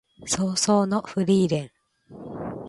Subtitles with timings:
[0.25, 1.71] 葬送のフリーレン